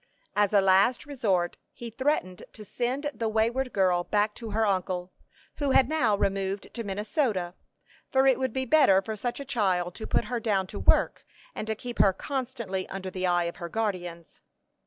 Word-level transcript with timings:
As 0.35 0.51
a 0.51 0.61
last 0.61 1.05
resort, 1.05 1.57
he 1.73 1.91
threatened 1.91 2.41
to 2.53 2.65
send 2.65 3.11
the 3.13 3.29
wayward 3.29 3.71
girl 3.71 4.03
back 4.03 4.33
to 4.33 4.49
her 4.49 4.65
uncle, 4.65 5.11
who 5.57 5.69
had 5.69 5.87
now 5.87 6.17
removed 6.17 6.73
to 6.73 6.83
Minnesota; 6.83 7.53
for 8.09 8.25
it 8.25 8.39
would 8.39 8.51
be 8.51 8.65
better 8.65 8.99
for 9.03 9.15
such 9.15 9.39
a 9.39 9.45
child 9.45 9.93
to 9.93 10.07
put 10.07 10.25
her 10.25 10.39
down 10.39 10.65
to 10.65 10.79
hard 10.79 10.87
work, 10.87 11.25
and 11.53 11.67
to 11.67 11.75
keep 11.75 11.99
her 11.99 12.13
constantly 12.13 12.89
under 12.89 13.11
the 13.11 13.27
eye 13.27 13.43
of 13.43 13.57
her 13.57 13.69
guardians. 13.69 14.39